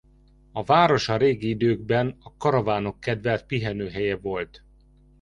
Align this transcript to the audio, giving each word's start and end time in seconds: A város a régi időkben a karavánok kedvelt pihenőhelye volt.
A 0.51 0.63
város 0.63 1.09
a 1.09 1.17
régi 1.17 1.49
időkben 1.49 2.15
a 2.19 2.37
karavánok 2.37 2.99
kedvelt 2.99 3.45
pihenőhelye 3.45 4.17
volt. 4.17 4.63